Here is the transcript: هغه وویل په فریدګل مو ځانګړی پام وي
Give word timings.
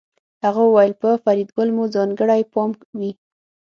هغه 0.45 0.61
وویل 0.65 0.93
په 1.01 1.09
فریدګل 1.23 1.69
مو 1.75 1.83
ځانګړی 1.95 2.41
پام 2.53 2.69
وي 2.99 3.11